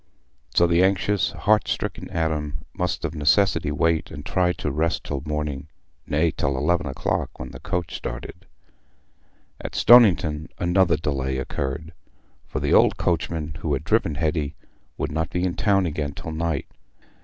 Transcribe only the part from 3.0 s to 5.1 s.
of necessity wait and try to rest